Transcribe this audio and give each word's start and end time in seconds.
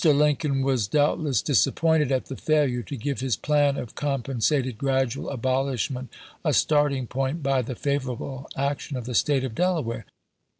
Lincoln 0.03 0.63
was 0.63 0.87
doubtless 0.87 1.43
disappointed 1.43 2.11
at 2.11 2.25
the 2.25 2.33
failuie 2.35 2.83
to 2.87 2.97
give 2.97 3.19
his 3.19 3.37
plan 3.37 3.77
of 3.77 3.93
compensated 3.93 4.79
gradual 4.79 5.29
abolishment 5.29 6.09
a 6.43 6.53
starting 6.53 7.05
point 7.05 7.43
by 7.43 7.61
the 7.61 7.75
favorable 7.75 8.49
ac 8.57 8.77
tion 8.79 8.97
of 8.97 9.05
the 9.05 9.13
State 9.13 9.43
of 9.43 9.53
Delaware. 9.53 10.07